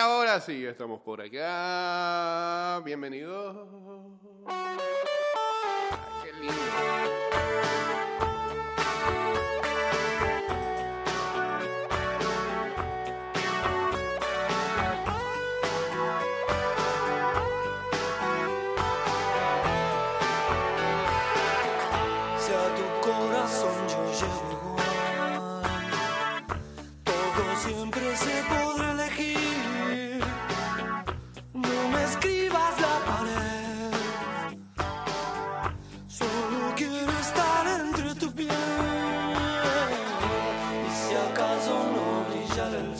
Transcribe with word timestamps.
ahora 0.00 0.40
sí, 0.40 0.64
estamos 0.64 1.00
por 1.00 1.20
acá. 1.20 2.80
Bienvenidos. 2.84 3.68
Qué 6.22 6.32
lindo. 6.40 6.54
Si 41.60 41.68
acaso 41.68 41.84
no 41.92 42.24
brillara 42.30 42.78
el 42.78 42.96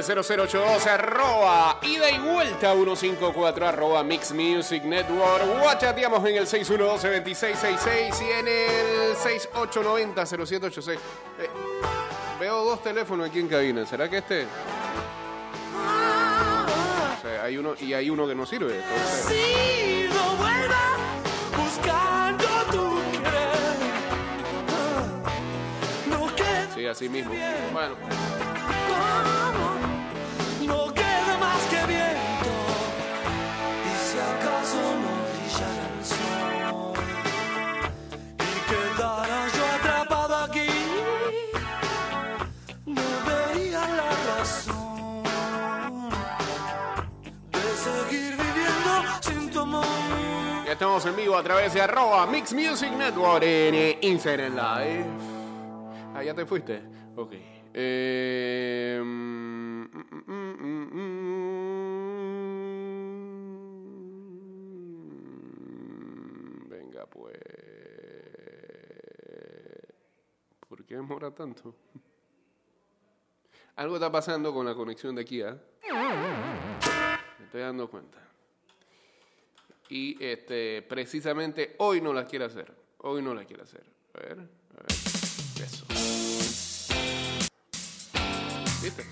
Oh. 0.00 0.02
229-0082 0.02 0.86
arroba 0.86 1.78
ida 1.82 2.10
y 2.10 2.18
vuelta 2.18 2.72
154 2.72 3.66
arroba 3.68 4.02
Mix 4.02 4.32
Music 4.32 4.82
Network. 4.84 5.44
Guachateamos 5.60 6.26
en 6.28 6.36
el 6.36 6.46
612-2666 6.46 8.22
y 8.22 8.30
en 8.32 8.48
el 8.48 9.14
6890-0786. 9.16 10.94
Eh, 10.94 10.98
veo 12.40 12.64
dos 12.64 12.82
teléfonos 12.82 13.28
aquí 13.28 13.40
en 13.40 13.48
cabina. 13.48 13.84
¿Será 13.86 14.08
que 14.08 14.18
este? 14.18 14.46
O 17.18 17.22
sea, 17.22 17.42
hay 17.44 17.58
uno 17.58 17.74
y 17.78 17.92
hay 17.92 18.08
uno 18.08 18.26
que 18.26 18.34
no 18.34 18.46
sirve. 18.46 18.80
entonces- 18.80 19.26
Si 19.28 20.08
no 20.14 20.36
vuelva 20.36 20.96
buscando 21.56 22.44
tu 22.70 22.98
querer, 23.12 23.76
no 26.08 26.34
queda 26.34 26.68
Sí, 26.74 26.86
así 26.86 27.08
mismo. 27.10 27.32
Bueno, 27.72 27.94
estamos 50.80 51.04
en 51.04 51.14
vivo 51.14 51.36
a 51.36 51.42
través 51.42 51.74
de 51.74 51.82
arroba 51.82 52.26
Mix 52.26 52.54
Music 52.54 52.90
Network 52.92 53.42
en 53.42 53.74
eh, 53.74 53.98
Instagram 54.00 54.54
Live. 54.54 55.04
Ah, 56.14 56.24
ya 56.24 56.32
te 56.32 56.46
fuiste. 56.46 56.80
Ok. 57.16 57.34
Eh, 57.74 58.98
mm. 59.04 59.84
Venga, 66.70 67.04
pues. 67.10 67.36
¿Por 70.66 70.82
qué 70.86 70.94
demora 70.94 71.30
tanto? 71.30 71.74
Algo 73.76 73.96
está 73.96 74.10
pasando 74.10 74.54
con 74.54 74.64
la 74.64 74.74
conexión 74.74 75.14
de 75.14 75.20
aquí, 75.20 75.42
¿ah? 75.42 75.58
Me 77.38 77.44
estoy 77.44 77.60
dando 77.60 77.86
cuenta. 77.90 78.29
Y 79.90 80.16
este, 80.24 80.82
precisamente 80.82 81.74
hoy 81.78 82.00
no 82.00 82.12
la 82.12 82.24
quiere 82.24 82.44
hacer. 82.44 82.72
Hoy 82.98 83.22
no 83.22 83.34
la 83.34 83.44
quiere 83.44 83.64
hacer. 83.64 83.82
A 84.14 84.20
ver, 84.20 84.32
a 84.32 84.36
ver. 84.36 84.46
Eso. 85.60 85.84
¿Viste? 88.80 89.04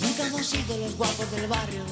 Nunca 0.00 0.26
hemos 0.26 0.46
sido 0.46 0.76
los 0.76 0.96
guapos 0.96 1.30
del 1.30 1.46
barrio. 1.46 1.84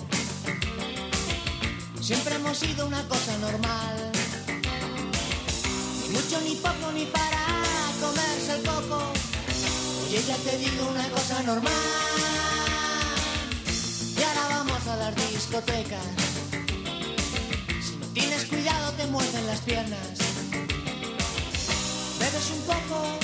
Siempre 2.01 2.35
hemos 2.35 2.59
sido 2.59 2.89
una 2.89 3.07
cosa 3.07 3.39
normal. 3.39 4.09
Mucho, 6.31 6.45
ni 6.45 6.55
poco, 6.55 6.93
ni 6.95 7.07
para 7.07 7.45
comerse 8.01 8.55
el 8.55 8.63
coco. 8.63 9.03
Oye, 10.07 10.23
ya 10.23 10.37
te 10.37 10.59
digo 10.59 10.89
una 10.89 11.09
cosa 11.09 11.43
normal. 11.43 11.73
Y 14.17 14.23
ahora 14.23 14.59
vamos 14.59 14.87
a 14.87 14.97
las 14.97 15.17
discotecas. 15.33 16.05
Si 17.83 17.97
no 17.97 18.07
tienes 18.15 18.45
cuidado, 18.45 18.93
te 18.93 19.07
muerden 19.07 19.45
las 19.49 19.61
piernas. 19.63 20.09
Bebes 22.21 22.51
un 22.55 22.63
poco, 22.63 23.19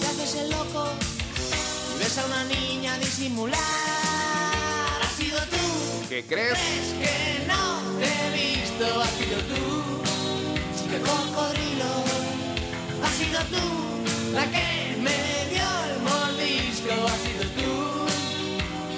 te 0.00 0.06
haces 0.08 0.34
el 0.34 0.50
loco. 0.50 0.88
Y 1.94 1.98
ves 2.00 2.18
a 2.18 2.26
una 2.26 2.44
niña 2.44 2.98
disimular. 2.98 3.60
Has 5.00 5.12
sido 5.16 5.38
tú. 5.38 6.08
¿Qué 6.08 6.26
crees? 6.26 6.58
Es 6.58 6.92
que 6.98 7.46
no 7.46 7.80
te 8.00 8.06
he 8.06 8.62
visto. 8.62 9.00
Has 9.00 9.10
sido 9.10 9.38
tú. 9.54 9.99
Chica 10.90 11.02
cocodrilo. 11.04 11.92
Has 13.04 13.14
sido 13.14 13.40
tú. 13.42 14.34
La 14.34 14.44
que 14.46 14.96
me 14.98 15.46
dio 15.48 15.68
el 15.86 16.02
mordisco. 16.02 17.06
Has 17.06 17.20
sido 17.20 17.44
tú. 17.54 18.06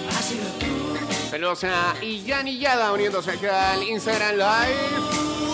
Has 0.09 0.25
sido 0.25 0.47
tú. 0.59 1.29
Saludos 1.31 1.65
a 1.65 1.95
Yada 2.01 2.93
uniéndose 2.93 3.33
acá 3.33 3.73
al 3.73 3.83
Instagram 3.83 4.37
Live. 4.37 5.52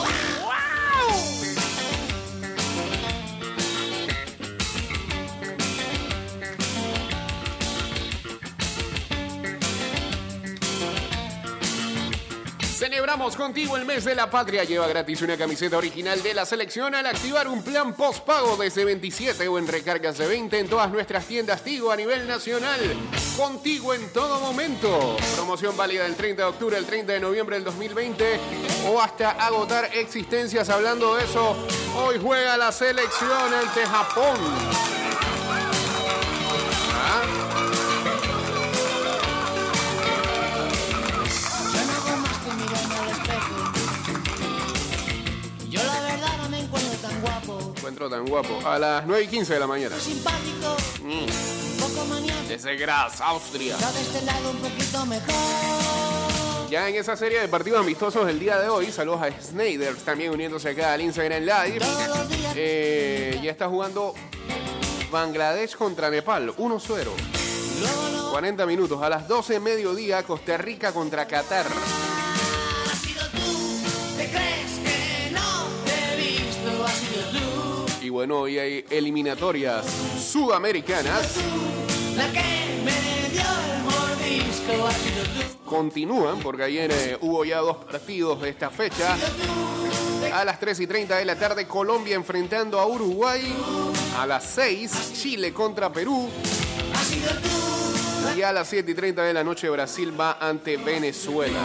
Celebramos 12.78 13.34
contigo 13.34 13.76
el 13.76 13.84
mes 13.84 14.04
de 14.04 14.14
la 14.14 14.30
patria. 14.30 14.62
Lleva 14.62 14.86
gratis 14.86 15.20
una 15.22 15.36
camiseta 15.36 15.76
original 15.76 16.22
de 16.22 16.32
la 16.32 16.46
selección 16.46 16.94
al 16.94 17.06
activar 17.06 17.48
un 17.48 17.64
plan 17.64 17.92
postpago 17.92 18.56
desde 18.56 18.84
27 18.84 19.48
o 19.48 19.58
en 19.58 19.66
recargas 19.66 20.16
de 20.16 20.28
20 20.28 20.60
en 20.60 20.68
todas 20.68 20.88
nuestras 20.88 21.26
tiendas 21.26 21.64
Tigo 21.64 21.90
a 21.90 21.96
nivel 21.96 22.28
nacional. 22.28 22.78
Contigo 23.36 23.94
en 23.94 24.12
todo 24.12 24.38
momento. 24.38 25.16
Promoción 25.34 25.76
válida 25.76 26.04
del 26.04 26.14
30 26.14 26.40
de 26.40 26.48
octubre 26.48 26.76
al 26.76 26.86
30 26.86 27.14
de 27.14 27.18
noviembre 27.18 27.56
del 27.56 27.64
2020 27.64 28.38
o 28.86 29.00
hasta 29.00 29.30
agotar 29.30 29.90
existencias. 29.94 30.68
Hablando 30.68 31.16
de 31.16 31.24
eso, 31.24 31.56
hoy 31.96 32.20
juega 32.22 32.56
la 32.56 32.70
selección 32.70 33.54
ante 33.54 33.84
Japón. 33.86 34.97
Guapo. 48.28 48.60
A 48.66 48.78
las 48.78 49.06
9 49.06 49.24
y 49.24 49.26
15 49.28 49.54
de 49.54 49.60
la 49.60 49.66
mañana. 49.66 49.98
Simpático, 49.98 50.76
un 51.02 51.26
poco. 51.78 52.06
Desde 52.48 52.76
Graz, 52.76 53.20
Austria. 53.20 53.76
De 53.76 54.00
este 54.00 54.22
lado 54.22 54.50
un 54.50 54.56
poquito 54.58 55.06
mejor. 55.06 55.34
Ya 56.70 56.88
en 56.88 56.96
esa 56.96 57.16
serie 57.16 57.40
de 57.40 57.48
partidos 57.48 57.80
amistosos 57.80 58.26
del 58.26 58.38
día 58.38 58.58
de 58.58 58.68
hoy, 58.68 58.92
saludos 58.92 59.22
a 59.22 59.40
Snyder 59.40 59.96
también 59.96 60.32
uniéndose 60.32 60.70
acá 60.70 60.92
al 60.92 61.00
Instagram 61.00 61.42
Live. 61.42 61.80
Eh, 62.54 63.40
ya 63.42 63.50
está 63.50 63.68
jugando 63.68 64.14
Bangladesh 65.10 65.76
contra 65.76 66.10
Nepal, 66.10 66.54
1-0. 66.56 67.10
Luego 67.80 68.08
no 68.12 68.30
40 68.32 68.66
minutos. 68.66 69.02
A 69.02 69.08
las 69.08 69.26
12 69.26 69.60
mediodía, 69.60 70.22
Costa 70.22 70.56
Rica 70.58 70.92
contra 70.92 71.26
Qatar. 71.26 71.66
Bueno, 78.18 78.40
hoy 78.40 78.58
hay 78.58 78.84
eliminatorias 78.90 79.86
sudamericanas. 80.20 81.36
La 82.16 82.26
que 82.32 82.80
me 82.84 83.30
dio 83.30 83.42
el 83.42 83.82
mordisco. 83.84 84.88
Tú. 85.62 85.64
Continúan, 85.64 86.40
porque 86.40 86.64
ayer 86.64 86.90
eh, 86.90 87.18
hubo 87.20 87.44
ya 87.44 87.58
dos 87.58 87.76
partidos 87.76 88.42
de 88.42 88.48
esta 88.48 88.70
fecha. 88.70 89.16
A 90.34 90.44
las 90.44 90.58
3 90.58 90.80
y 90.80 90.86
30 90.88 91.16
de 91.16 91.24
la 91.26 91.36
tarde, 91.36 91.68
Colombia 91.68 92.16
enfrentando 92.16 92.80
a 92.80 92.86
Uruguay. 92.88 93.54
A 94.18 94.26
las 94.26 94.42
6, 94.46 95.12
Chile 95.14 95.52
contra 95.52 95.92
Perú. 95.92 96.28
Y 98.36 98.42
a 98.42 98.52
las 98.52 98.66
7 98.66 98.90
y 98.90 98.94
30 98.96 99.22
de 99.22 99.32
la 99.32 99.44
noche, 99.44 99.70
Brasil 99.70 100.12
va 100.18 100.38
ante 100.40 100.76
Venezuela. 100.76 101.60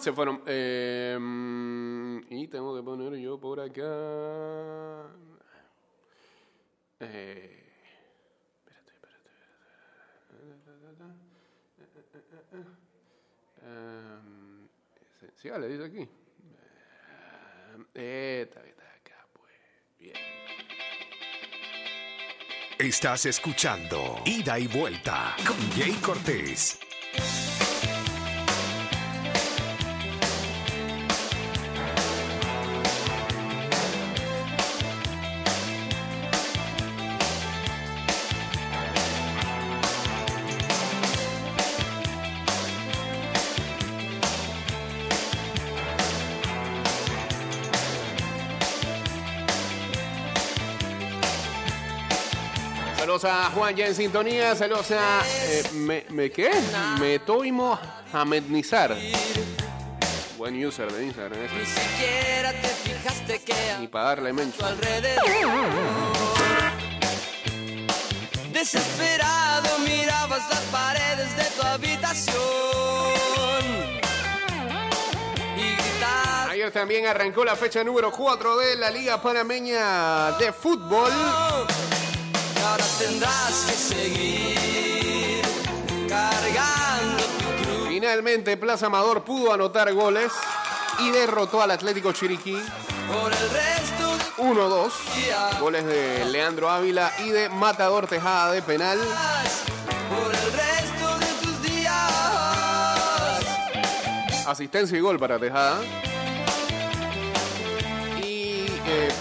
Se 0.00 0.12
fueron. 0.12 0.42
Eh, 0.46 1.16
y 2.28 2.48
tengo 2.48 2.74
que 2.74 2.82
poner 2.82 3.14
yo 3.20 3.38
por 3.38 3.60
acá. 3.60 5.06
Eh, 6.98 7.64
espérate, 8.66 8.92
espérate, 11.78 11.98
espérate. 12.18 12.58
Um, 13.62 14.68
esencial, 15.16 15.68
dice 15.68 15.84
aquí. 15.84 16.08
Eh, 17.94 18.50
que 18.52 18.68
está 18.70 18.82
acá, 18.82 19.26
pues. 19.32 19.54
Bien. 20.00 20.16
Estás 22.76 23.26
escuchando 23.26 24.20
Ida 24.24 24.58
y 24.58 24.66
Vuelta 24.66 25.36
con 25.46 25.56
Jay 25.70 25.92
Cortés. 26.02 26.80
Saludos 53.02 53.24
a 53.24 53.50
Juan 53.50 53.74
ya 53.74 53.86
en 53.88 53.96
sintonía. 53.96 54.54
Saludos 54.54 54.92
a. 54.92 55.22
eh, 55.26 55.64
me, 55.72 56.06
me- 56.10 56.30
¿Qué? 56.30 56.52
Metoimo 57.00 57.76
Hamednizar. 58.12 58.96
Buen 60.38 60.64
user 60.64 60.88
de 60.92 61.06
Instagram 61.06 61.36
ese. 61.44 61.54
Ni 61.56 61.66
siquiera 61.66 62.52
te 62.52 62.68
fijaste 62.68 63.40
que 63.42 63.54
Ni 63.80 63.88
para 63.88 64.04
darle 64.04 64.32
mencho. 64.32 64.64
Desesperado 68.52 69.78
mirabas 69.80 70.48
las 70.48 70.60
paredes 70.70 71.36
de 71.36 71.44
tu 71.56 71.62
habitación 71.66 72.42
Ayer 76.50 76.70
también 76.70 77.06
arrancó 77.06 77.44
la 77.44 77.56
fecha 77.56 77.82
número 77.82 78.12
4 78.12 78.58
de 78.58 78.76
la 78.76 78.90
Liga 78.90 79.20
Panameña 79.20 80.32
de 80.38 80.52
Fútbol. 80.52 81.10
Ahora 82.64 82.84
tendrás 82.98 83.64
que 83.66 83.72
seguir 83.72 85.42
cargando 86.08 87.22
tu 87.22 87.62
cruz 87.62 87.88
Finalmente 87.88 88.56
Plaza 88.56 88.86
Amador 88.86 89.24
pudo 89.24 89.52
anotar 89.52 89.92
goles 89.92 90.32
y 91.00 91.10
derrotó 91.10 91.60
al 91.62 91.72
Atlético 91.72 92.12
Chiriquí 92.12 92.56
por 93.08 93.32
el 93.32 93.50
resto 93.50 94.16
de 94.16 94.24
1-2. 94.54 94.92
días 95.14 95.60
Goles 95.60 95.84
de 95.86 96.24
Leandro 96.26 96.70
Ávila 96.70 97.12
y 97.24 97.30
de 97.30 97.48
Matador 97.48 98.06
Tejada 98.06 98.52
de 98.52 98.62
penal. 98.62 98.98
Por 98.98 100.32
el 100.32 100.52
resto 100.52 101.18
de 101.18 101.26
tus 101.42 101.62
días 101.62 101.92
Asistencia 104.46 104.96
y 104.96 105.00
gol 105.00 105.18
para 105.18 105.38
Tejada. 105.38 105.80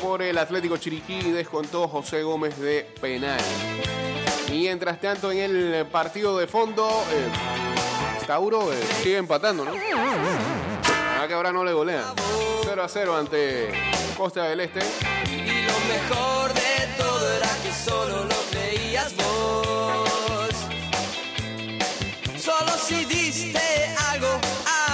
Por 0.02 0.22
el 0.22 0.38
Atlético 0.38 0.78
Chiriquí 0.78 1.32
descontó 1.32 1.88
José 1.88 2.24
Gómez 2.24 2.58
de 2.58 2.86
penal. 3.00 3.40
Mientras 4.50 5.00
tanto, 5.00 5.32
en 5.32 5.40
el 5.40 5.86
partido 5.86 6.38
de 6.38 6.48
fondo, 6.48 6.90
eh, 7.12 8.26
Tauro 8.28 8.74
eh, 8.74 8.80
sigue 9.02 9.18
empatando, 9.18 9.64
¿no? 9.64 9.72
Ah, 9.72 11.26
que 11.28 11.34
ahora 11.34 11.54
no 11.54 11.64
le 11.64 11.72
golean. 11.72 12.04
0 12.64 12.84
a 12.84 12.90
0 12.90 13.16
ante 13.16 13.70
Costa 14.18 14.44
del 14.44 14.60
Este. 14.60 14.80
Y 15.30 15.64
lo 15.64 15.80
mejor 15.88 16.54
de 16.54 16.88
todo 16.98 17.32
era 17.32 17.50
que 17.64 17.72
solo 17.72 18.26
lo 18.26 18.36
creías 18.52 19.16
vos. 19.16 20.50
Solo 22.38 22.72
si 22.78 23.06
diste 23.06 23.96
algo, 24.10 24.28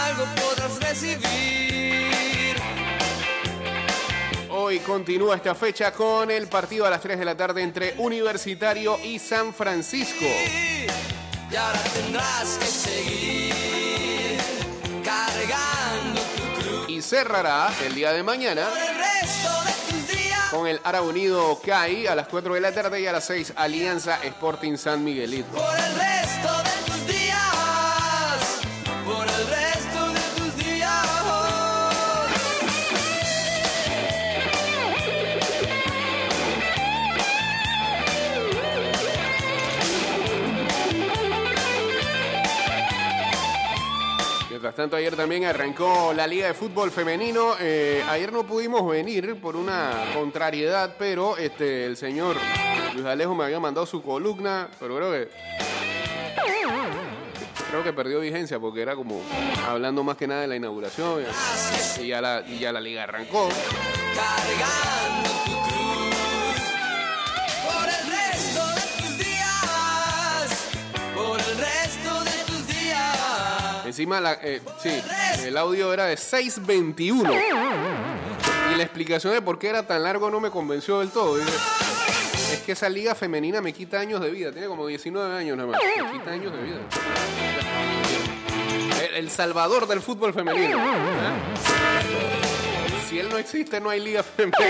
algo 0.06 0.26
podrás 0.36 0.80
recibir. 0.80 1.67
Continúa 4.88 5.36
esta 5.36 5.54
fecha 5.54 5.92
con 5.92 6.32
el 6.32 6.48
partido 6.48 6.86
a 6.86 6.90
las 6.90 7.02
3 7.02 7.20
de 7.20 7.26
la 7.26 7.36
tarde 7.36 7.62
entre 7.62 7.94
Universitario 7.98 8.98
y 9.04 9.20
San 9.20 9.54
Francisco. 9.54 10.26
Y 10.26 11.56
ahora 11.56 11.84
tendrás 11.94 12.58
que 12.58 12.66
seguir 12.66 13.54
cargando 15.04 16.22
tu 16.22 16.62
cruz. 16.62 16.90
Y 16.90 17.02
cerrará 17.02 17.70
el 17.86 17.96
día 17.96 18.14
de 18.14 18.24
mañana 18.24 18.66
con 20.52 20.68
el 20.68 20.80
Ara 20.86 21.02
Unido 21.02 21.60
CAI 21.64 22.08
a 22.08 22.16
las 22.16 22.30
4 22.30 22.54
de 22.54 22.62
la 22.62 22.72
tarde 22.72 23.02
y 23.02 23.08
a 23.08 23.12
las 23.12 23.26
6 23.26 23.54
Alianza 23.58 24.24
Sporting 24.24 24.78
San 24.78 25.04
Miguelito. 25.04 25.58
Tanto, 44.76 44.96
ayer 44.96 45.16
también 45.16 45.46
arrancó 45.46 46.14
la 46.14 46.28
Liga 46.28 46.48
de 46.48 46.54
Fútbol 46.54 46.92
Femenino. 46.92 47.56
Eh, 47.60 48.04
ayer 48.10 48.32
no 48.32 48.46
pudimos 48.46 48.88
venir 48.90 49.40
por 49.40 49.56
una 49.56 49.92
contrariedad, 50.14 50.96
pero 50.98 51.38
este, 51.38 51.86
el 51.86 51.98
señor 51.98 52.36
Luis 52.94 53.06
Alejo 53.06 53.36
me 53.36 53.46
había 53.46 53.60
mandado 53.60 53.86
su 53.86 54.02
columna, 54.02 54.70
pero 54.80 54.96
creo 54.98 55.12
que. 55.12 55.30
Creo 57.70 57.84
que 57.84 57.92
perdió 57.92 58.20
vigencia 58.22 58.60
porque 58.60 58.82
era 58.82 58.96
como 58.96 59.22
hablando 59.68 60.04
más 60.04 60.16
que 60.16 60.26
nada 60.26 60.42
de 60.42 60.48
la 60.48 60.56
inauguración 60.56 61.22
y, 61.22 62.04
y 62.04 62.08
ya, 62.08 62.22
la, 62.22 62.44
y 62.48 62.60
ya 62.60 62.72
la 62.72 62.80
liga 62.80 63.04
arrancó. 63.04 63.50
cargando 64.16 65.67
Encima, 73.98 74.22
la, 74.22 74.34
eh, 74.44 74.62
sí, 74.78 74.92
el 75.44 75.58
audio 75.58 75.92
era 75.92 76.06
de 76.06 76.18
6.21. 76.18 77.34
Y 78.72 78.76
la 78.76 78.84
explicación 78.84 79.34
de 79.34 79.42
por 79.42 79.58
qué 79.58 79.70
era 79.70 79.88
tan 79.88 80.04
largo 80.04 80.30
no 80.30 80.40
me 80.40 80.52
convenció 80.52 81.00
del 81.00 81.10
todo. 81.10 81.40
Es 81.40 82.62
que 82.64 82.74
esa 82.74 82.90
liga 82.90 83.16
femenina 83.16 83.60
me 83.60 83.74
quita 83.74 84.00
años 84.00 84.22
de 84.22 84.30
vida. 84.30 84.52
Tiene 84.52 84.68
como 84.68 84.86
19 84.86 85.36
años 85.40 85.58
nada 85.58 85.72
más. 85.72 85.82
Me 85.82 86.12
quita 86.12 86.30
años 86.30 86.54
de 86.54 86.62
vida. 86.62 86.78
El, 89.16 89.32
salvador 89.32 89.88
del 89.88 90.02
fútbol 90.02 90.32
femenino. 90.32 90.78
¿Ah? 90.80 91.34
Si 93.10 93.18
él 93.18 93.30
no 93.32 93.40
existe, 93.40 93.82
no 93.82 93.90
hay 93.90 94.00
liga 94.00 94.22
femenina. 94.22 94.60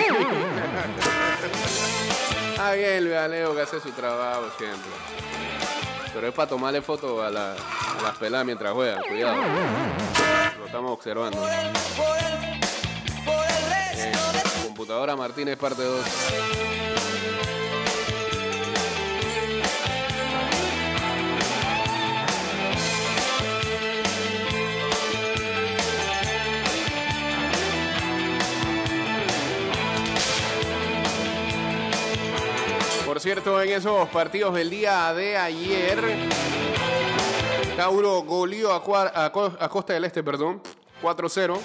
Ah, 2.60 2.72
bien, 2.72 3.04
Luis 3.04 3.30
Leo 3.30 3.54
que 3.54 3.62
hace 3.62 3.80
su 3.80 3.92
trabajo 3.92 4.50
siempre. 4.58 4.90
Pero 6.18 6.30
es 6.30 6.34
para 6.34 6.50
tomarle 6.50 6.82
foto 6.82 7.22
a, 7.22 7.30
la- 7.30 7.52
a 7.54 8.02
las 8.02 8.18
peladas 8.18 8.44
mientras 8.44 8.74
juegan. 8.74 9.04
Cuidado. 9.08 9.36
Lo 10.58 10.66
estamos 10.66 10.92
observando. 10.92 11.48
Eh, 13.94 14.12
computadora 14.66 15.16
Martínez, 15.16 15.58
parte 15.60 15.84
2. 15.84 16.02
Por 33.18 33.24
cierto, 33.24 33.60
en 33.60 33.70
esos 33.72 34.08
partidos 34.10 34.54
del 34.54 34.70
día 34.70 35.12
de 35.12 35.36
ayer, 35.36 35.98
Tauro 37.76 38.22
goleó 38.22 38.72
a, 38.72 38.84
Cua- 38.84 39.12
a 39.12 39.32
Co- 39.32 39.58
a 39.60 39.68
Costa 39.70 39.94
del 39.94 40.04
Este, 40.06 40.22
perdón, 40.22 40.62
4-0. 41.02 41.58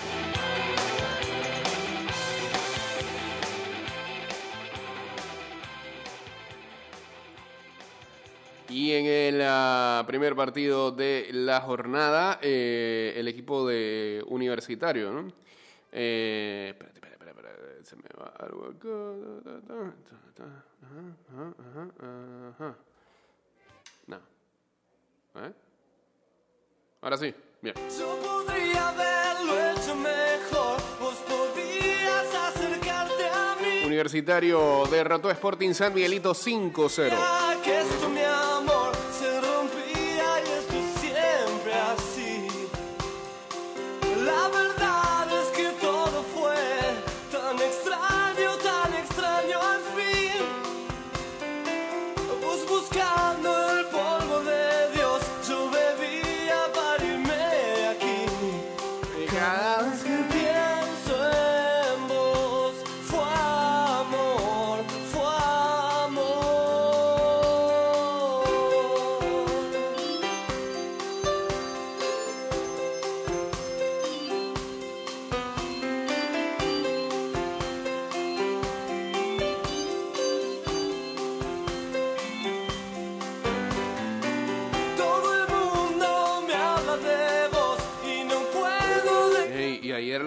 Y 8.68 8.92
en 8.92 9.06
el 9.06 9.42
ah, 9.44 10.04
primer 10.06 10.34
partido 10.34 10.92
de 10.92 11.28
la 11.32 11.60
jornada, 11.60 12.38
eh, 12.40 13.12
el 13.16 13.28
equipo 13.28 13.66
de 13.68 14.24
Universitario, 14.28 15.12
¿no? 15.12 15.28
Eh, 15.90 16.68
espérate, 16.70 16.98
espérate, 17.00 17.28
espérate, 17.30 17.84
se 17.84 17.96
me 17.96 18.02
va 18.18 18.32
algo 18.38 18.64
acá. 18.66 19.94
Ajá, 20.42 21.54
ajá, 21.58 21.90
ajá. 22.50 22.76
No. 24.06 24.16
¿Eh? 25.36 25.52
Ahora 27.00 27.16
sí, 27.16 27.34
bien. 27.60 27.74
Yo 27.98 28.18
podría 28.20 28.88
haberlo 28.88 29.70
hecho 29.70 29.96
mejor, 29.96 30.80
vos 31.00 31.14
podías 31.28 32.34
acercarte 32.34 33.28
a 33.28 33.56
mí. 33.60 33.86
Universitario 33.86 34.86
derrotó 34.90 35.28
a 35.28 35.32
Sporting 35.32 35.72
San 35.74 35.94
Miguelito 35.94 36.32
5-0. 36.32 37.12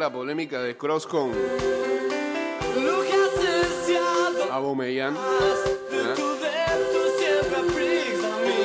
La 0.05 0.11
polémica 0.11 0.61
de 0.61 0.77
Cross 0.77 1.07
con 1.07 1.31
lo 1.31 3.01
que 3.01 3.11
has 3.11 3.33
deseado. 3.41 4.51
Aubameyang. 4.51 5.15
De 5.15 6.13
tu 6.13 6.27
dentro 6.43 7.01
siempre 7.17 7.55
abrisa 7.57 8.27
a 8.27 8.39
mí. 8.45 8.61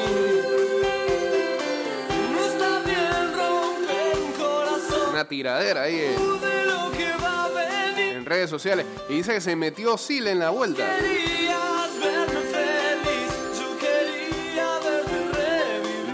No 2.34 2.40
está 2.44 2.80
bien 2.80 3.32
romper 3.34 4.18
un 4.22 4.32
corazón 4.32 5.08
Una 5.12 5.24
tiradera 5.26 5.84
ahí 5.84 6.14
en 7.96 8.26
redes 8.26 8.50
sociales. 8.50 8.84
Y 9.08 9.14
dice 9.14 9.32
que 9.32 9.40
se 9.40 9.56
metió 9.56 9.96
Sil 9.96 10.28
en 10.28 10.40
la 10.40 10.50
vuelta. 10.50 10.86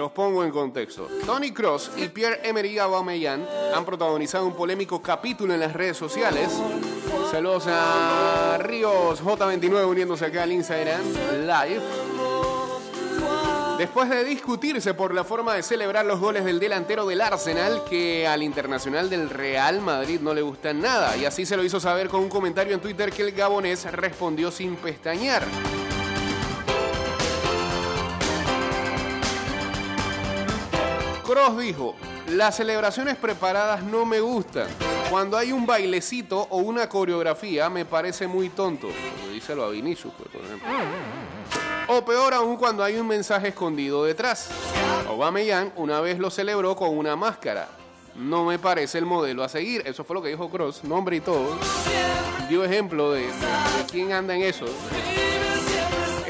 Los 0.06 0.12
pongo 0.12 0.44
en 0.44 0.52
contexto. 0.52 1.08
Tony 1.26 1.50
Cross 1.50 1.90
y 1.96 2.06
Pierre-Emerick 2.06 2.78
Aubameyang 2.78 3.44
han 3.74 3.84
protagonizado 3.84 4.46
un 4.46 4.54
polémico 4.54 5.02
capítulo 5.02 5.52
en 5.52 5.58
las 5.58 5.72
redes 5.72 5.96
sociales. 5.96 6.48
Saludos 7.32 7.64
a 7.66 8.56
Ríos 8.60 9.20
J29 9.20 9.84
uniéndose 9.84 10.26
acá 10.26 10.44
al 10.44 10.52
Instagram 10.52 11.02
Live. 11.40 11.82
Después 13.78 14.08
de 14.08 14.22
discutirse 14.22 14.94
por 14.94 15.12
la 15.12 15.24
forma 15.24 15.54
de 15.54 15.64
celebrar 15.64 16.06
los 16.06 16.20
goles 16.20 16.44
del 16.44 16.60
delantero 16.60 17.04
del 17.04 17.20
Arsenal, 17.20 17.82
que 17.90 18.28
al 18.28 18.44
internacional 18.44 19.10
del 19.10 19.28
Real 19.28 19.80
Madrid 19.80 20.20
no 20.20 20.32
le 20.34 20.42
gusta 20.42 20.72
nada, 20.72 21.16
y 21.16 21.24
así 21.24 21.44
se 21.44 21.56
lo 21.56 21.64
hizo 21.64 21.80
saber 21.80 22.08
con 22.08 22.20
un 22.20 22.28
comentario 22.28 22.74
en 22.74 22.80
Twitter 22.80 23.10
que 23.10 23.22
el 23.22 23.32
gabonés 23.32 23.90
respondió 23.90 24.52
sin 24.52 24.76
pestañear. 24.76 25.42
Cross 31.36 31.58
dijo, 31.58 31.94
las 32.30 32.56
celebraciones 32.56 33.14
preparadas 33.16 33.82
no 33.82 34.06
me 34.06 34.20
gustan. 34.20 34.68
Cuando 35.10 35.36
hay 35.36 35.52
un 35.52 35.66
bailecito 35.66 36.46
o 36.48 36.56
una 36.56 36.88
coreografía 36.88 37.68
me 37.68 37.84
parece 37.84 38.26
muy 38.26 38.48
tonto. 38.48 38.88
Díselo 39.30 39.64
a 39.64 39.68
Vinicius, 39.68 40.14
por 40.14 40.42
ejemplo. 40.42 40.66
O 41.88 42.02
peor 42.06 42.32
aún 42.32 42.56
cuando 42.56 42.82
hay 42.82 42.96
un 42.96 43.06
mensaje 43.06 43.48
escondido 43.48 44.02
detrás. 44.04 44.48
Aubameyang 45.08 45.72
una 45.76 46.00
vez 46.00 46.18
lo 46.18 46.30
celebró 46.30 46.74
con 46.74 46.96
una 46.96 47.16
máscara. 47.16 47.68
No 48.14 48.46
me 48.46 48.58
parece 48.58 48.96
el 48.96 49.04
modelo 49.04 49.44
a 49.44 49.50
seguir. 49.50 49.82
Eso 49.84 50.04
fue 50.04 50.14
lo 50.14 50.22
que 50.22 50.30
dijo 50.30 50.48
Cross, 50.48 50.84
nombre 50.84 51.16
y 51.16 51.20
todo. 51.20 51.58
Dio 52.48 52.64
ejemplo 52.64 53.12
de, 53.12 53.26
de 53.26 53.32
quién 53.92 54.10
anda 54.10 54.34
en 54.34 54.40
eso. 54.40 54.64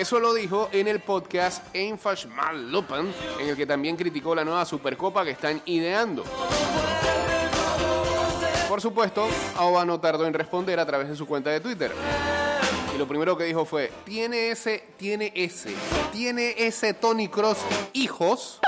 Eso 0.06 0.20
lo 0.20 0.32
dijo 0.34 0.68
en 0.70 0.86
el 0.86 1.00
podcast 1.00 1.64
Einfash 1.74 2.26
Mal 2.26 2.70
Lupan, 2.70 3.12
en 3.40 3.48
el 3.48 3.56
que 3.56 3.66
también 3.66 3.96
criticó 3.96 4.36
la 4.36 4.44
nueva 4.44 4.64
Supercopa 4.64 5.24
que 5.24 5.32
están 5.32 5.60
ideando. 5.64 6.22
Por 8.68 8.80
supuesto, 8.80 9.26
Aoba 9.56 9.84
no 9.84 9.98
tardó 9.98 10.24
en 10.24 10.32
responder 10.32 10.78
a 10.78 10.86
través 10.86 11.08
de 11.08 11.16
su 11.16 11.26
cuenta 11.26 11.50
de 11.50 11.58
Twitter. 11.58 11.90
Y 12.94 12.98
lo 12.98 13.08
primero 13.08 13.36
que 13.36 13.42
dijo 13.42 13.64
fue, 13.64 13.90
¿tiene 14.04 14.50
ese, 14.50 14.84
tiene 14.96 15.32
ese, 15.34 15.74
tiene 16.12 16.54
ese 16.56 16.94
Tony 16.94 17.26
Cross 17.26 17.58
hijos? 17.92 18.60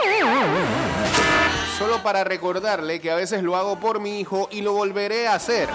Solo 1.78 2.02
para 2.02 2.24
recordarle 2.24 3.00
que 3.00 3.12
a 3.12 3.14
veces 3.14 3.44
lo 3.44 3.54
hago 3.54 3.78
por 3.78 4.00
mi 4.00 4.18
hijo 4.18 4.48
y 4.50 4.62
lo 4.62 4.72
volveré 4.72 5.28
a 5.28 5.36
hacer. 5.36 5.68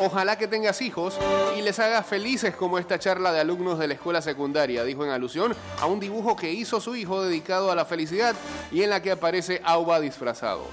Ojalá 0.00 0.36
que 0.36 0.48
tengas 0.48 0.82
hijos 0.82 1.16
y 1.56 1.62
les 1.62 1.78
hagas 1.78 2.04
felices 2.04 2.56
como 2.56 2.78
esta 2.78 2.98
charla 2.98 3.30
de 3.30 3.38
alumnos 3.38 3.78
de 3.78 3.86
la 3.86 3.94
escuela 3.94 4.22
secundaria, 4.22 4.82
dijo 4.82 5.04
en 5.04 5.10
alusión 5.10 5.54
a 5.78 5.86
un 5.86 6.00
dibujo 6.00 6.34
que 6.34 6.50
hizo 6.50 6.80
su 6.80 6.96
hijo 6.96 7.22
dedicado 7.22 7.70
a 7.70 7.76
la 7.76 7.84
felicidad 7.84 8.34
y 8.72 8.82
en 8.82 8.90
la 8.90 9.02
que 9.02 9.12
aparece 9.12 9.60
Auba 9.62 10.00
disfrazado. 10.00 10.64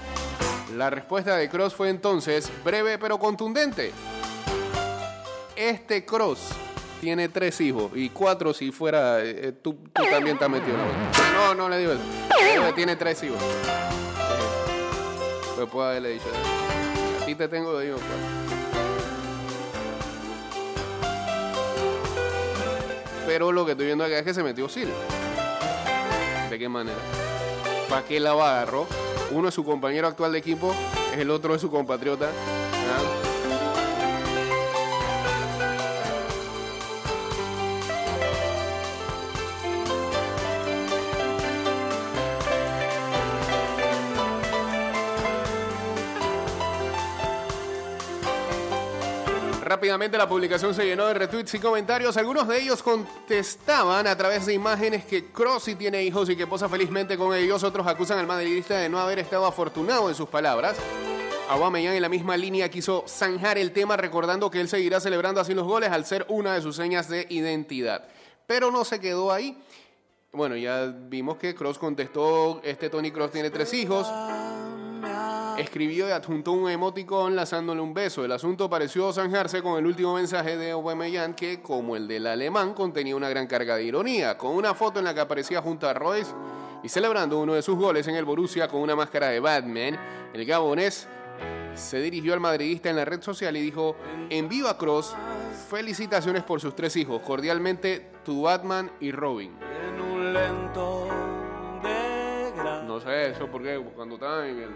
La 0.76 0.90
respuesta 0.90 1.36
de 1.36 1.48
Cross 1.48 1.74
fue 1.74 1.90
entonces 1.90 2.50
breve 2.64 2.98
pero 2.98 3.16
contundente. 3.18 3.92
Este 5.54 6.04
Cross 6.04 6.48
tiene 7.00 7.28
tres 7.28 7.60
hijos 7.60 7.92
y 7.94 8.10
cuatro 8.10 8.52
si 8.52 8.72
fuera 8.72 9.20
eh, 9.20 9.48
eh, 9.48 9.52
tú, 9.52 9.78
también 9.92 10.36
te 10.36 10.46
has 10.46 10.50
metido 10.50 10.76
la. 10.76 11.32
No, 11.32 11.54
no 11.54 11.68
le 11.68 11.78
digo 11.78 11.92
eso. 11.92 12.74
Tiene 12.74 12.96
tres 12.96 13.22
hijos. 13.22 13.38
Pues 15.58 15.70
puedo 15.70 15.88
haberle 15.88 16.10
dicho. 16.10 16.26
A 17.20 17.26
ti 17.26 17.34
te 17.34 17.48
tengo 17.48 17.72
pues. 17.72 17.96
Pero 23.26 23.50
lo 23.50 23.66
que 23.66 23.72
estoy 23.72 23.86
viendo 23.86 24.04
acá 24.04 24.20
es 24.20 24.24
que 24.24 24.32
se 24.32 24.44
metió 24.44 24.68
Sil. 24.70 24.86
¿De 26.48 26.58
qué 26.60 26.68
manera? 26.68 26.96
¿Para 27.88 28.06
qué 28.06 28.20
la 28.20 28.30
agarró? 28.30 28.86
Uno 29.32 29.48
es 29.48 29.54
su 29.54 29.64
compañero 29.64 30.06
actual 30.06 30.30
de 30.30 30.38
equipo, 30.38 30.72
el 31.16 31.28
otro 31.28 31.56
es 31.56 31.60
su 31.60 31.72
compatriota. 31.72 32.26
¿ah? 32.28 33.27
Rápidamente 49.78 50.18
la 50.18 50.28
publicación 50.28 50.74
se 50.74 50.84
llenó 50.84 51.06
de 51.06 51.14
retweets 51.14 51.54
y 51.54 51.60
comentarios. 51.60 52.16
Algunos 52.16 52.48
de 52.48 52.60
ellos 52.60 52.82
contestaban 52.82 54.08
a 54.08 54.16
través 54.16 54.44
de 54.44 54.52
imágenes 54.52 55.04
que 55.04 55.26
Crossy 55.26 55.76
tiene 55.76 56.02
hijos 56.02 56.28
y 56.28 56.34
que 56.34 56.48
posa 56.48 56.68
felizmente 56.68 57.16
con 57.16 57.32
ellos. 57.32 57.62
Otros 57.62 57.86
acusan 57.86 58.18
al 58.18 58.26
madridista 58.26 58.76
de 58.76 58.88
no 58.88 58.98
haber 58.98 59.20
estado 59.20 59.46
afortunado 59.46 60.08
en 60.08 60.16
sus 60.16 60.28
palabras. 60.28 60.76
Aubameyang 61.48 61.94
en 61.94 62.02
la 62.02 62.08
misma 62.08 62.36
línea 62.36 62.68
quiso 62.68 63.04
zanjar 63.06 63.56
el 63.56 63.70
tema 63.70 63.96
recordando 63.96 64.50
que 64.50 64.60
él 64.60 64.68
seguirá 64.68 64.98
celebrando 64.98 65.40
así 65.40 65.54
los 65.54 65.64
goles 65.64 65.92
al 65.92 66.04
ser 66.04 66.26
una 66.28 66.54
de 66.54 66.60
sus 66.60 66.74
señas 66.74 67.08
de 67.08 67.28
identidad. 67.30 68.08
Pero 68.48 68.72
no 68.72 68.84
se 68.84 68.98
quedó 68.98 69.30
ahí. 69.30 69.56
Bueno, 70.32 70.56
ya 70.56 70.92
vimos 70.92 71.36
que 71.36 71.54
Cross 71.54 71.78
contestó, 71.78 72.60
este 72.64 72.90
Tony 72.90 73.12
Cross 73.12 73.30
tiene 73.30 73.50
tres 73.50 73.72
hijos. 73.74 74.08
Escribió 75.58 76.08
y 76.08 76.12
adjuntó 76.12 76.52
un 76.52 76.70
emoticón 76.70 77.34
lanzándole 77.34 77.80
un 77.80 77.92
beso. 77.92 78.24
El 78.24 78.30
asunto 78.30 78.70
pareció 78.70 79.12
zanjarse 79.12 79.60
con 79.60 79.76
el 79.76 79.86
último 79.86 80.14
mensaje 80.14 80.56
de 80.56 80.70
Aubameyang 80.70 81.34
que, 81.34 81.60
como 81.60 81.96
el 81.96 82.06
del 82.06 82.28
alemán, 82.28 82.74
contenía 82.74 83.16
una 83.16 83.28
gran 83.28 83.48
carga 83.48 83.74
de 83.74 83.82
ironía, 83.82 84.38
con 84.38 84.54
una 84.54 84.72
foto 84.74 85.00
en 85.00 85.04
la 85.04 85.14
que 85.14 85.20
aparecía 85.20 85.60
junto 85.60 85.88
a 85.88 85.94
Royce 85.94 86.32
y 86.84 86.88
celebrando 86.88 87.40
uno 87.40 87.54
de 87.54 87.62
sus 87.62 87.76
goles 87.76 88.06
en 88.06 88.14
el 88.14 88.24
Borussia 88.24 88.68
con 88.68 88.80
una 88.80 88.94
máscara 88.94 89.30
de 89.30 89.40
Batman. 89.40 89.98
El 90.32 90.44
gabonés 90.44 91.08
se 91.74 92.00
dirigió 92.00 92.34
al 92.34 92.40
madridista 92.40 92.90
en 92.90 92.96
la 92.96 93.04
red 93.04 93.20
social 93.20 93.56
y 93.56 93.60
dijo, 93.60 93.96
envío 94.30 94.68
a 94.68 94.78
Cross 94.78 95.16
felicitaciones 95.68 96.44
por 96.44 96.60
sus 96.60 96.76
tres 96.76 96.94
hijos, 96.94 97.20
cordialmente 97.22 98.12
tu 98.24 98.42
Batman 98.42 98.92
y 99.00 99.10
Robin. 99.10 99.56
En 99.60 100.00
un 100.00 100.32
lento 100.32 101.08
de 101.82 102.84
No 102.86 103.00
sé 103.00 103.30
eso 103.30 103.48
porque 103.50 103.82
cuando 103.96 104.14
estaban 104.14 104.46
en 104.46 104.58
el 104.60 104.70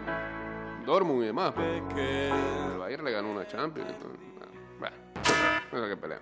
Dortmund 0.85 1.23
y 1.23 1.27
demás, 1.27 1.53
el 1.57 2.77
Bayern 2.77 3.05
le 3.05 3.11
ganó 3.11 3.31
una 3.31 3.47
Champions. 3.47 3.89
entonces, 3.89 4.19
bueno, 4.79 4.95
no 5.71 5.83
sé 5.83 5.89
qué 5.89 5.97
pelea. 5.97 6.19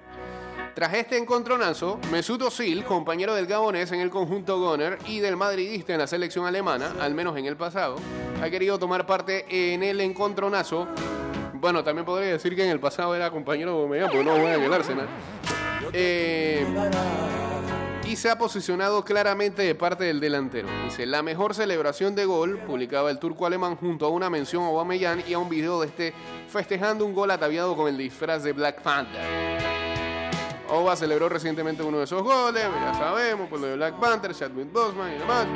Tras 0.74 0.94
este 0.94 1.18
encontronazo, 1.18 2.00
Mesut 2.12 2.42
Özil, 2.44 2.86
compañero 2.86 3.36
del 3.36 3.46
gabonés 3.46 3.92
en 3.92 4.00
el 4.00 4.10
conjunto 4.10 4.60
Goner 4.60 4.98
y 5.08 5.20
del 5.20 5.36
madridista 5.36 5.94
en 5.94 6.00
la 6.00 6.08
selección 6.08 6.46
alemana, 6.46 6.94
al 7.00 7.14
menos 7.14 7.36
en 7.38 7.46
el 7.46 7.58
pasado, 7.58 7.98
ha 8.42 8.50
querido 8.50 8.80
tomar 8.80 9.06
parte 9.06 9.74
en 9.74 9.84
el 9.84 10.00
encontronazo. 10.00 10.88
Bueno, 11.56 11.84
también 11.84 12.06
podría 12.06 12.32
decir 12.32 12.56
que 12.56 12.64
en 12.64 12.72
el 12.72 12.80
pasado 12.80 13.16
era 13.16 13.30
compañero 13.30 13.72
de 13.72 13.78
Aubameyang, 13.78 14.10
porque 14.10 14.24
no 14.24 14.32
juega 14.32 14.56
en 14.56 14.64
el 14.64 14.74
Arsenal. 14.74 15.08
Eh, 15.94 16.66
y 18.12 18.18
se 18.18 18.30
ha 18.30 18.38
posicionado 18.38 19.06
claramente 19.06 19.62
de 19.62 19.74
parte 19.74 20.04
del 20.04 20.20
delantero. 20.20 20.68
Dice, 20.84 21.06
la 21.06 21.24
mejor 21.24 21.56
celebración 21.56 22.14
de 22.14 22.26
gol, 22.26 22.60
publicaba 22.68 23.10
el 23.10 23.20
turco 23.20 23.46
alemán 23.46 23.78
junto 23.78 24.06
a 24.06 24.10
una 24.10 24.30
mención 24.30 24.64
a 24.64 24.68
Aubameyang 24.68 25.24
y 25.30 25.34
a 25.34 25.40
un 25.40 25.48
video 25.48 25.80
de 25.80 25.88
este 25.88 26.14
festejando 26.50 27.06
un 27.06 27.14
gol 27.14 27.32
ataviado 27.32 27.74
con 27.74 27.88
el 27.88 27.98
disfraz 27.98 28.44
de 28.44 28.52
Black 28.52 28.82
Panther. 28.82 29.22
Oba 30.68 30.98
celebró 30.98 31.30
recientemente 31.30 31.84
uno 31.84 32.00
de 32.00 32.04
esos 32.04 32.22
goles, 32.22 32.64
ya 32.82 32.94
sabemos, 32.96 33.48
pues 33.50 33.62
lo 33.62 33.68
de 33.68 33.76
Black 33.78 33.98
Panther, 33.98 34.36
Chadwick 34.36 34.74
Boseman 34.74 35.14
y 35.16 35.18
demás, 35.18 35.48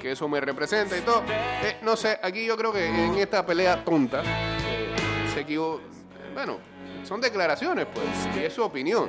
que 0.00 0.10
eso 0.10 0.28
me 0.28 0.40
representa 0.40 0.98
y 0.98 1.02
todo. 1.02 1.22
Eh, 1.28 1.76
no 1.82 1.94
sé, 1.94 2.18
aquí 2.20 2.44
yo 2.44 2.56
creo 2.56 2.72
que 2.72 2.84
en 2.86 3.14
esta 3.18 3.46
pelea 3.46 3.84
tonta 3.84 4.24
eh, 4.66 4.96
se 5.32 5.42
equivocó. 5.42 5.80
Bueno, 6.34 6.71
son 7.04 7.20
declaraciones, 7.20 7.86
pues, 7.92 8.06
y 8.36 8.44
es 8.44 8.52
su 8.52 8.62
opinión. 8.62 9.08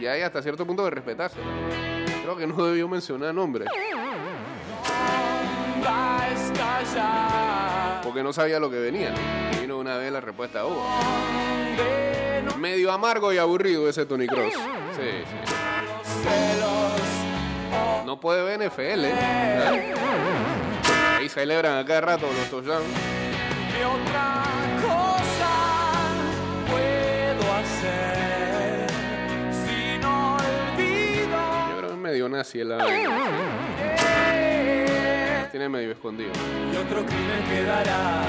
Y 0.00 0.06
hay 0.06 0.22
hasta 0.22 0.42
cierto 0.42 0.66
punto 0.66 0.84
de 0.84 0.90
respetarse. 0.90 1.38
Creo 2.22 2.36
que 2.36 2.46
no 2.46 2.64
debió 2.66 2.88
mencionar 2.88 3.34
nombres, 3.34 3.68
porque 8.02 8.22
no 8.22 8.32
sabía 8.32 8.58
lo 8.58 8.70
que 8.70 8.78
venía. 8.78 9.10
¿no? 9.10 9.60
Vino 9.60 9.78
una 9.78 9.96
vez 9.96 10.12
la 10.12 10.20
respuesta 10.20 10.60
a 10.60 10.64
Oba. 10.66 11.00
Medio 12.58 12.90
amargo 12.92 13.32
y 13.32 13.38
aburrido 13.38 13.88
ese 13.88 14.06
Tony 14.06 14.26
Cross. 14.26 14.54
Sí, 14.54 15.24
sí. 15.24 15.36
No 18.04 18.18
puede 18.20 18.42
ver 18.44 18.68
NFL, 18.68 19.04
¿eh? 19.04 19.94
Ahí 21.18 21.28
celebran 21.28 21.78
a 21.78 21.84
cada 21.84 22.00
rato 22.00 22.26
los 22.26 22.48
touchdowns. 22.48 22.86
Medio 32.06 32.28
nazi 32.28 32.60
el 32.60 32.68
la 32.68 32.86
Tiene 35.50 35.68
medio 35.68 35.90
escondido. 35.90 36.30
Y 36.72 36.76
otro 36.76 37.04
crimen 37.04 37.44
quedará. 37.48 38.22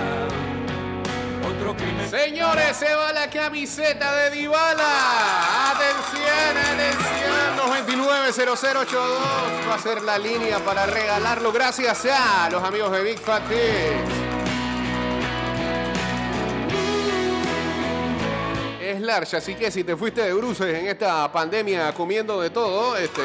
Otro 1.47 1.75
crimen. 1.75 2.09
Señores, 2.09 2.75
se 2.75 2.95
va 2.95 3.13
la 3.13 3.29
camiseta 3.29 4.15
de 4.15 4.31
Dybala. 4.31 5.71
Atención, 5.71 6.57
atención. 6.73 7.37
229-0082 7.95 9.69
va 9.69 9.75
a 9.75 9.79
ser 9.79 10.01
la 10.01 10.17
línea 10.17 10.57
para 10.59 10.87
regalarlo 10.87 11.51
gracias 11.51 12.03
a 12.05 12.49
los 12.49 12.63
amigos 12.63 12.91
de 12.91 13.03
Big 13.03 13.19
Fat. 13.19 13.43
Es 18.81 19.01
large, 19.01 19.37
así 19.37 19.53
que 19.53 19.69
si 19.69 19.83
te 19.83 19.95
fuiste 19.95 20.21
de 20.21 20.33
bruces 20.33 20.73
en 20.73 20.87
esta 20.87 21.31
pandemia 21.31 21.93
comiendo 21.93 22.41
de 22.41 22.49
todo, 22.49 22.97
este, 22.97 23.21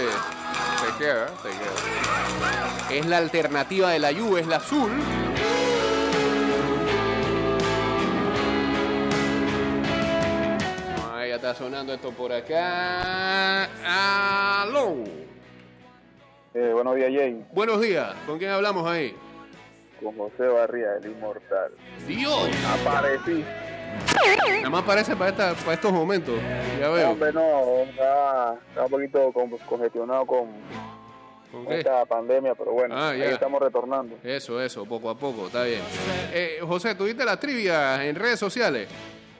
te 0.82 1.04
queda, 1.04 1.26
te 1.42 1.48
queda. 1.50 2.90
Es 2.90 3.06
la 3.06 3.18
alternativa 3.18 3.90
de 3.90 3.98
la 3.98 4.12
Juve, 4.12 4.40
es 4.40 4.46
la 4.46 4.56
azul. 4.56 4.90
Ah, 11.12 11.26
ya 11.26 11.36
está 11.36 11.54
sonando 11.54 11.94
esto 11.94 12.10
por 12.12 12.32
acá. 12.32 13.64
¡Aló! 14.62 14.96
Eh, 16.54 16.70
buenos 16.72 16.96
días, 16.96 17.10
Jay. 17.14 17.46
Buenos 17.52 17.80
días. 17.80 18.14
¿Con 18.26 18.38
quién 18.38 18.50
hablamos 18.50 18.86
ahí? 18.88 19.16
Con 20.02 20.16
José 20.18 20.46
Barría, 20.48 20.96
el 21.00 21.10
inmortal. 21.10 21.72
Dios. 22.06 22.48
Aparecí. 22.80 23.44
Nada 24.58 24.70
más 24.70 24.82
parece 24.84 25.16
para, 25.16 25.30
esta- 25.30 25.54
para 25.54 25.74
estos 25.74 25.92
momentos. 25.92 26.34
Ya 26.78 26.86
No, 26.86 26.92
veo. 26.92 27.10
hombre, 27.10 27.32
no, 27.32 27.78
está, 27.82 28.54
está 28.68 28.84
un 28.84 28.90
poquito 28.90 29.32
con- 29.32 29.50
congestionado 29.58 30.24
con 30.26 30.46
¿Con 31.50 31.64
con 31.64 31.66
qué? 31.74 31.80
esta 31.80 32.04
pandemia, 32.06 32.54
pero 32.54 32.72
bueno, 32.72 32.94
Ah, 32.96 33.10
ahí 33.10 33.18
ya. 33.20 33.30
estamos 33.32 33.60
retornando. 33.60 34.16
Eso, 34.24 34.60
eso, 34.62 34.84
poco 34.86 35.10
a 35.10 35.16
poco, 35.16 35.46
está 35.48 35.64
bien. 35.64 35.82
Eh, 36.32 36.58
José, 36.66 36.94
¿tuviste 36.94 37.24
la 37.24 37.38
trivia 37.38 38.04
en 38.06 38.16
redes 38.16 38.38
sociales? 38.38 38.88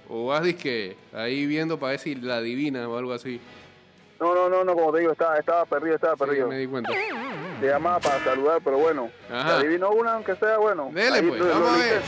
¿O 0.08 0.26
vas 0.26 0.42
disque 0.42 0.96
ahí 1.14 1.46
viendo 1.46 1.78
para 1.78 1.92
ver 1.92 2.00
si 2.00 2.14
la 2.16 2.36
adivina 2.36 2.86
o 2.88 2.98
algo 2.98 3.12
así? 3.14 3.40
No, 4.20 4.34
no, 4.34 4.48
no, 4.48 4.62
no, 4.62 4.74
como 4.74 4.92
te 4.92 5.00
digo, 5.00 5.12
estaba, 5.12 5.38
estaba 5.38 5.64
perdido, 5.64 5.94
estaba 5.96 6.14
Sí, 6.14 6.18
perdido. 6.24 6.48
me 6.48 6.58
di 6.58 6.66
cuenta. 6.66 6.92
Te 7.62 7.68
llamaba 7.68 8.01
para 8.01 8.25
saludar, 8.25 8.61
pero 8.64 8.77
bueno, 8.79 9.09
Ajá. 9.31 9.59
adivino 9.59 9.90
una, 9.90 10.14
aunque 10.14 10.35
sea 10.35 10.59
bueno. 10.59 10.90
Dele, 10.92 11.18
Ahí 11.18 11.22
pues, 11.29 11.38
lo- 11.38 11.46
lo 11.46 11.55
vamos 11.55 11.70
a 11.70 11.77
ver. 11.77 12.03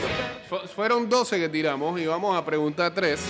fueron 0.74 1.08
12 1.08 1.38
que 1.38 1.48
tiramos 1.48 2.00
y 2.00 2.06
vamos 2.06 2.36
a 2.36 2.44
preguntar 2.44 2.92
tres 2.92 3.24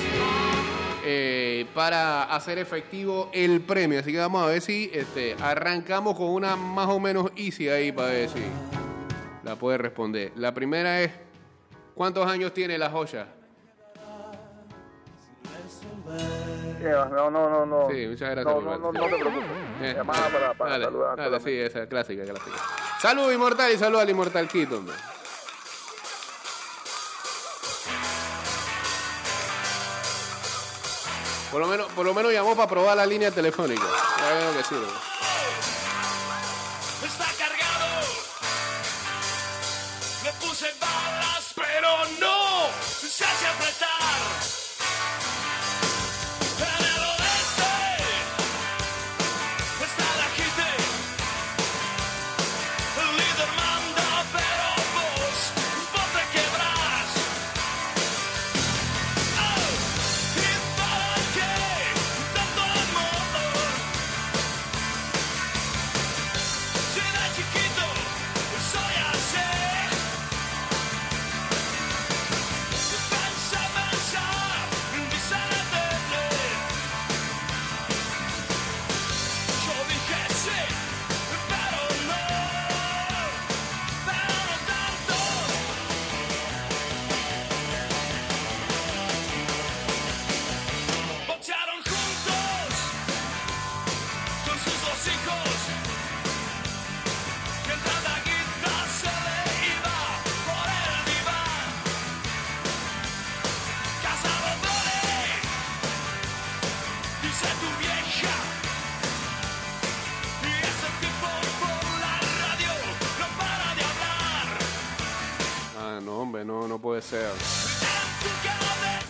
eh, 1.05 1.67
para 1.75 2.23
hacer 2.25 2.59
efectivo 2.59 3.29
el 3.35 3.61
premio. 3.61 4.01
Así 4.01 4.11
que 4.11 4.17
vamos 4.19 4.43
a 4.43 4.47
ver 4.47 4.63
si 4.63 4.91
este, 4.95 5.37
arrancamos 5.39 6.17
con 6.17 6.29
una 6.31 6.57
más 6.57 6.89
o 6.89 6.99
menos 6.99 7.31
easy 7.37 7.69
ahí 7.69 7.93
para 7.93 8.09
ver 8.09 8.31
si 8.31 8.41
la 9.43 9.57
puede 9.57 9.77
responder. 9.77 10.33
La 10.37 10.55
primera 10.55 11.03
es, 11.03 11.11
¿cuántos 11.95 12.27
años 12.27 12.55
tiene 12.55 12.79
la 12.79 12.89
joya? 12.89 13.27
No, 16.91 17.31
no, 17.31 17.49
no, 17.49 17.67
no. 17.67 17.89
Sí, 17.91 18.07
muchas 18.07 18.31
gracias 18.31 18.45
No, 18.55 18.61
no, 18.61 18.79
no, 18.79 18.93
no 18.93 19.05
te 19.09 19.17
preocupes. 19.17 19.45
Eh, 19.83 19.95
Llamaba 19.97 20.29
para, 20.29 20.55
para 20.55 20.71
dale, 20.73 20.85
saludar. 20.85 21.17
dale, 21.17 21.41
sí, 21.41 21.59
esa 21.59 21.87
clásica, 21.87 22.23
clásica. 22.25 22.57
Salud, 23.01 23.33
Inmortal, 23.33 23.73
y 23.73 23.79
salud 23.79 23.99
al 23.99 24.11
Inmortal 24.11 24.49
Quito, 24.49 24.77
hombre. 24.79 24.95
Por 31.51 31.61
lo 31.61 31.69
menos, 31.69 31.87
por 31.93 32.05
lo 32.05 32.13
menos 32.15 32.33
llamó 32.33 32.57
para 32.57 32.69
probar 32.69 32.97
la 32.97 33.07
línea 33.07 33.31
telefónica. 33.31 33.83
Ya 34.19 34.35
veo 34.35 34.57
que 34.57 34.65
sirve. 34.65 34.87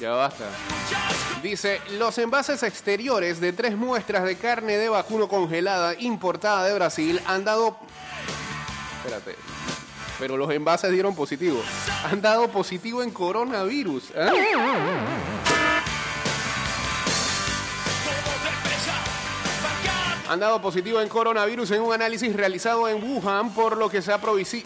Ya 0.05 0.11
basta. 0.11 0.45
Dice, 1.43 1.81
los 1.93 2.19
envases 2.19 2.63
exteriores 2.63 3.41
de 3.41 3.55
tres 3.55 3.75
muestras 3.75 4.25
de 4.25 4.37
carne 4.37 4.77
de 4.77 4.91
vacuno 4.91 5.29
congelada 5.29 5.95
importada 5.99 6.63
de 6.67 6.75
Brasil 6.75 7.23
han 7.25 7.43
dado... 7.43 7.79
Espérate. 8.99 9.35
Pero 10.19 10.37
los 10.37 10.51
envases 10.51 10.91
dieron 10.93 11.15
positivo. 11.15 11.63
Han 12.05 12.21
dado 12.21 12.49
positivo 12.49 13.03
en 13.03 13.13
coronavirus. 13.13 14.11
¿eh? 14.15 14.31
Han 20.29 20.41
dado 20.41 20.61
positivo 20.61 21.01
en 21.01 21.09
coronavirus 21.09 21.71
en 21.71 21.81
un 21.83 21.95
análisis 21.95 22.35
realizado 22.35 22.89
en 22.89 23.03
Wuhan, 23.03 23.55
por 23.55 23.79
lo 23.79 23.89
que 23.89 24.03
se 24.03 24.13
ha, 24.13 24.19
se- 24.45 24.65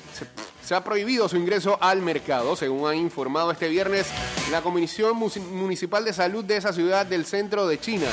se 0.64 0.74
ha 0.74 0.82
prohibido 0.84 1.28
su 1.28 1.36
ingreso 1.36 1.78
al 1.80 2.00
mercado, 2.00 2.54
según 2.56 2.88
ha 2.88 2.94
informado 2.94 3.50
este 3.50 3.68
viernes 3.68 4.06
la 4.50 4.62
Comisión 4.62 5.16
Municipal 5.16 6.04
de 6.04 6.12
Salud 6.12 6.44
de 6.44 6.56
esa 6.56 6.72
ciudad 6.72 7.06
del 7.06 7.26
centro 7.26 7.66
de 7.66 7.78
China. 7.78 8.06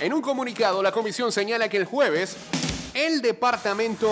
En 0.00 0.12
un 0.12 0.22
comunicado, 0.22 0.82
la 0.82 0.92
comisión 0.92 1.32
señala 1.32 1.68
que 1.68 1.76
el 1.76 1.84
jueves 1.84 2.36
el 2.94 3.22
Departamento 3.22 4.10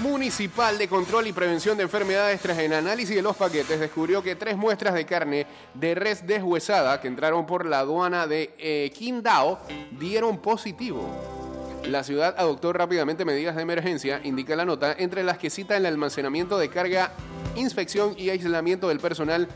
Municipal 0.00 0.78
de 0.78 0.86
Control 0.86 1.26
y 1.26 1.32
Prevención 1.32 1.76
de 1.76 1.82
Enfermedades, 1.82 2.40
tras 2.40 2.58
el 2.58 2.72
análisis 2.72 3.16
de 3.16 3.22
los 3.22 3.36
paquetes, 3.36 3.80
descubrió 3.80 4.22
que 4.22 4.36
tres 4.36 4.56
muestras 4.56 4.94
de 4.94 5.04
carne 5.04 5.46
de 5.74 5.94
res 5.94 6.24
deshuesada 6.26 7.00
que 7.00 7.08
entraron 7.08 7.46
por 7.46 7.66
la 7.66 7.80
aduana 7.80 8.28
de 8.28 8.54
eh, 8.58 8.92
Qingdao 8.94 9.58
dieron 9.98 10.38
positivo. 10.38 11.41
La 11.84 12.04
ciudad 12.04 12.34
adoptó 12.38 12.72
rápidamente 12.72 13.24
medidas 13.24 13.56
de 13.56 13.62
emergencia, 13.62 14.20
indica 14.22 14.54
la 14.54 14.64
nota, 14.64 14.94
entre 14.96 15.24
las 15.24 15.38
que 15.38 15.50
cita 15.50 15.76
el 15.76 15.86
almacenamiento 15.86 16.58
de 16.58 16.68
carga, 16.68 17.12
inspección 17.56 18.14
y 18.16 18.30
aislamiento 18.30 18.88
del 18.88 19.00
personal, 19.00 19.48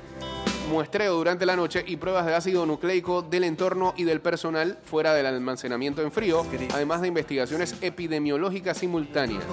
muestreo 0.70 1.14
durante 1.14 1.46
la 1.46 1.54
noche 1.54 1.84
y 1.86 1.96
pruebas 1.96 2.26
de 2.26 2.34
ácido 2.34 2.66
nucleico 2.66 3.22
del 3.22 3.44
entorno 3.44 3.94
y 3.96 4.02
del 4.02 4.20
personal 4.20 4.76
fuera 4.82 5.14
del 5.14 5.26
almacenamiento 5.26 6.02
en 6.02 6.10
frío, 6.10 6.44
además 6.72 7.00
de 7.00 7.08
investigaciones 7.08 7.76
epidemiológicas 7.80 8.78
simultáneas. 8.78 9.44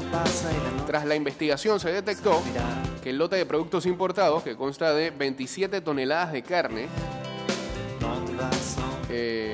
Tras 0.87 1.05
la 1.05 1.15
investigación 1.15 1.79
se 1.79 1.91
detectó 1.91 2.41
que 3.03 3.11
el 3.11 3.17
lote 3.17 3.35
de 3.35 3.45
productos 3.45 3.85
importados, 3.85 4.43
que 4.43 4.55
consta 4.55 4.93
de 4.93 5.11
27 5.11 5.81
toneladas 5.81 6.31
de 6.33 6.41
carne, 6.41 6.87
eh, 9.09 9.53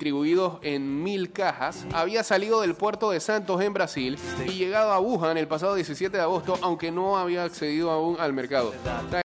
distribuidos 0.00 0.54
en 0.62 1.02
mil 1.02 1.30
cajas, 1.30 1.84
había 1.92 2.24
salido 2.24 2.62
del 2.62 2.74
puerto 2.74 3.10
de 3.10 3.20
Santos 3.20 3.60
en 3.60 3.74
Brasil 3.74 4.18
y 4.46 4.52
llegado 4.52 4.92
a 4.92 4.98
Wuhan 4.98 5.36
el 5.36 5.46
pasado 5.46 5.74
17 5.74 6.16
de 6.16 6.22
agosto, 6.22 6.58
aunque 6.62 6.90
no 6.90 7.18
había 7.18 7.44
accedido 7.44 7.90
aún 7.90 8.16
al 8.18 8.32
mercado. 8.32 8.72